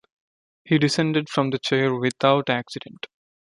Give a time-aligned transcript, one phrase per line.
[0.63, 3.05] He descended from the chair without accident.